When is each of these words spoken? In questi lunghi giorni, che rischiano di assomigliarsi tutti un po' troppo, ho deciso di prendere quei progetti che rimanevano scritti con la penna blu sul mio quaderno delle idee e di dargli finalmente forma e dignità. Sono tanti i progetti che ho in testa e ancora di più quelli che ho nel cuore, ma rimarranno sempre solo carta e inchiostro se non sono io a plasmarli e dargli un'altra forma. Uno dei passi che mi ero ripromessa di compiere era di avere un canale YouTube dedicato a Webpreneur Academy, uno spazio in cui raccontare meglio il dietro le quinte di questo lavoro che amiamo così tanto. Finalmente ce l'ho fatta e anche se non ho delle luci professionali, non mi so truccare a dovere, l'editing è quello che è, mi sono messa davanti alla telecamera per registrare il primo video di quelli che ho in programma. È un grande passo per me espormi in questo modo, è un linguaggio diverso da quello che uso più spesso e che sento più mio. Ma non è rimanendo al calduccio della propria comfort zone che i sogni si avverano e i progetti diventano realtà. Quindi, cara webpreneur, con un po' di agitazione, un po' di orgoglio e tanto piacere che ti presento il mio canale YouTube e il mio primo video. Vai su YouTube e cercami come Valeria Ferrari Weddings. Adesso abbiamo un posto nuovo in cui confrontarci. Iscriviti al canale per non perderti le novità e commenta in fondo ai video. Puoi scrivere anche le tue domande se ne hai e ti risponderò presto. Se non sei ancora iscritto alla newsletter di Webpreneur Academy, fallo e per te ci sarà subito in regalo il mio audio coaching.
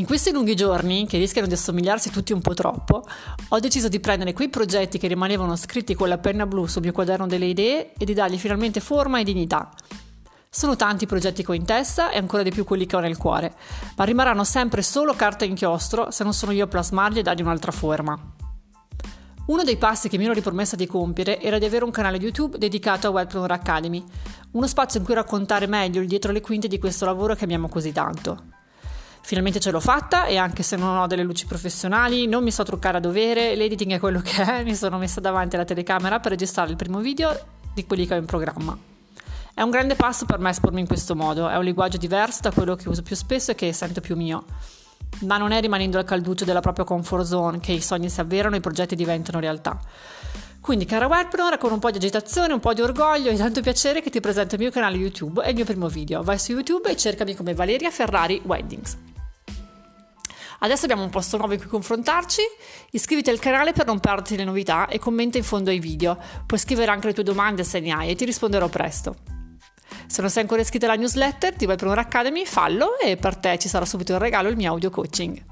In 0.00 0.06
questi 0.06 0.32
lunghi 0.32 0.56
giorni, 0.56 1.06
che 1.06 1.18
rischiano 1.18 1.46
di 1.46 1.52
assomigliarsi 1.52 2.08
tutti 2.08 2.32
un 2.32 2.40
po' 2.40 2.54
troppo, 2.54 3.04
ho 3.48 3.58
deciso 3.58 3.88
di 3.88 4.00
prendere 4.00 4.32
quei 4.32 4.48
progetti 4.48 4.96
che 4.96 5.08
rimanevano 5.08 5.56
scritti 5.56 5.94
con 5.94 6.08
la 6.08 6.16
penna 6.16 6.46
blu 6.46 6.66
sul 6.66 6.80
mio 6.80 6.92
quaderno 6.92 7.26
delle 7.26 7.44
idee 7.44 7.92
e 7.92 8.06
di 8.06 8.14
dargli 8.14 8.38
finalmente 8.38 8.80
forma 8.80 9.20
e 9.20 9.24
dignità. 9.24 9.70
Sono 10.48 10.74
tanti 10.74 11.04
i 11.04 11.06
progetti 11.06 11.44
che 11.44 11.50
ho 11.50 11.54
in 11.54 11.66
testa 11.66 12.10
e 12.10 12.16
ancora 12.16 12.42
di 12.42 12.50
più 12.50 12.64
quelli 12.64 12.86
che 12.86 12.96
ho 12.96 13.00
nel 13.00 13.18
cuore, 13.18 13.54
ma 13.94 14.04
rimarranno 14.04 14.42
sempre 14.42 14.80
solo 14.80 15.12
carta 15.12 15.44
e 15.44 15.48
inchiostro 15.48 16.10
se 16.10 16.24
non 16.24 16.32
sono 16.32 16.52
io 16.52 16.64
a 16.64 16.68
plasmarli 16.68 17.18
e 17.18 17.22
dargli 17.22 17.42
un'altra 17.42 17.70
forma. 17.70 18.18
Uno 19.48 19.62
dei 19.64 19.76
passi 19.76 20.08
che 20.08 20.16
mi 20.16 20.24
ero 20.24 20.32
ripromessa 20.32 20.76
di 20.76 20.86
compiere 20.86 21.42
era 21.42 21.58
di 21.58 21.66
avere 21.66 21.84
un 21.84 21.90
canale 21.90 22.16
YouTube 22.16 22.56
dedicato 22.56 23.06
a 23.06 23.10
Webpreneur 23.10 23.52
Academy, 23.52 24.02
uno 24.52 24.66
spazio 24.66 24.98
in 24.98 25.04
cui 25.04 25.12
raccontare 25.12 25.66
meglio 25.66 26.00
il 26.00 26.08
dietro 26.08 26.32
le 26.32 26.40
quinte 26.40 26.68
di 26.68 26.78
questo 26.78 27.04
lavoro 27.04 27.34
che 27.34 27.44
amiamo 27.44 27.68
così 27.68 27.92
tanto. 27.92 28.59
Finalmente 29.22 29.60
ce 29.60 29.70
l'ho 29.70 29.80
fatta 29.80 30.26
e 30.26 30.36
anche 30.36 30.62
se 30.62 30.76
non 30.76 30.96
ho 30.98 31.06
delle 31.06 31.22
luci 31.22 31.46
professionali, 31.46 32.26
non 32.26 32.42
mi 32.42 32.50
so 32.50 32.64
truccare 32.64 32.96
a 32.96 33.00
dovere, 33.00 33.54
l'editing 33.54 33.92
è 33.92 33.98
quello 34.00 34.20
che 34.20 34.42
è, 34.42 34.64
mi 34.64 34.74
sono 34.74 34.98
messa 34.98 35.20
davanti 35.20 35.54
alla 35.54 35.64
telecamera 35.64 36.18
per 36.18 36.32
registrare 36.32 36.70
il 36.70 36.76
primo 36.76 36.98
video 36.98 37.38
di 37.72 37.86
quelli 37.86 38.06
che 38.06 38.14
ho 38.14 38.18
in 38.18 38.24
programma. 38.24 38.76
È 39.54 39.62
un 39.62 39.70
grande 39.70 39.94
passo 39.94 40.24
per 40.24 40.38
me 40.38 40.50
espormi 40.50 40.80
in 40.80 40.86
questo 40.86 41.14
modo, 41.14 41.48
è 41.48 41.56
un 41.56 41.64
linguaggio 41.64 41.96
diverso 41.96 42.40
da 42.42 42.50
quello 42.50 42.74
che 42.74 42.88
uso 42.88 43.02
più 43.02 43.14
spesso 43.14 43.50
e 43.50 43.54
che 43.54 43.72
sento 43.72 44.00
più 44.00 44.16
mio. 44.16 44.44
Ma 45.20 45.36
non 45.36 45.52
è 45.52 45.60
rimanendo 45.60 45.98
al 45.98 46.04
calduccio 46.04 46.44
della 46.44 46.60
propria 46.60 46.84
comfort 46.84 47.26
zone 47.26 47.60
che 47.60 47.72
i 47.72 47.80
sogni 47.80 48.08
si 48.08 48.20
avverano 48.20 48.54
e 48.54 48.58
i 48.58 48.62
progetti 48.62 48.96
diventano 48.96 49.38
realtà. 49.38 49.78
Quindi, 50.60 50.84
cara 50.84 51.06
webpreneur, 51.06 51.58
con 51.58 51.72
un 51.72 51.78
po' 51.78 51.90
di 51.90 51.96
agitazione, 51.96 52.52
un 52.52 52.60
po' 52.60 52.74
di 52.74 52.80
orgoglio 52.80 53.30
e 53.30 53.36
tanto 53.36 53.60
piacere 53.60 54.02
che 54.02 54.10
ti 54.10 54.20
presento 54.20 54.54
il 54.54 54.60
mio 54.60 54.70
canale 54.70 54.96
YouTube 54.96 55.42
e 55.42 55.50
il 55.50 55.56
mio 55.56 55.64
primo 55.64 55.88
video. 55.88 56.22
Vai 56.22 56.38
su 56.38 56.52
YouTube 56.52 56.88
e 56.90 56.96
cercami 56.96 57.34
come 57.34 57.54
Valeria 57.54 57.90
Ferrari 57.90 58.40
Weddings. 58.44 59.09
Adesso 60.60 60.84
abbiamo 60.84 61.02
un 61.02 61.10
posto 61.10 61.36
nuovo 61.36 61.52
in 61.52 61.58
cui 61.58 61.68
confrontarci. 61.68 62.42
Iscriviti 62.92 63.30
al 63.30 63.38
canale 63.38 63.72
per 63.72 63.86
non 63.86 64.00
perderti 64.00 64.36
le 64.36 64.44
novità 64.44 64.88
e 64.88 64.98
commenta 64.98 65.38
in 65.38 65.44
fondo 65.44 65.70
ai 65.70 65.78
video. 65.78 66.18
Puoi 66.46 66.58
scrivere 66.58 66.90
anche 66.90 67.08
le 67.08 67.14
tue 67.14 67.22
domande 67.22 67.64
se 67.64 67.80
ne 67.80 67.92
hai 67.92 68.10
e 68.10 68.14
ti 68.14 68.24
risponderò 68.24 68.68
presto. 68.68 69.16
Se 70.06 70.20
non 70.20 70.30
sei 70.30 70.42
ancora 70.42 70.60
iscritto 70.60 70.86
alla 70.86 70.96
newsletter 70.96 71.54
di 71.54 71.66
Webpreneur 71.66 71.98
Academy, 71.98 72.44
fallo 72.44 72.98
e 72.98 73.16
per 73.16 73.36
te 73.36 73.58
ci 73.58 73.68
sarà 73.68 73.84
subito 73.84 74.12
in 74.12 74.18
regalo 74.18 74.48
il 74.48 74.56
mio 74.56 74.70
audio 74.70 74.90
coaching. 74.90 75.49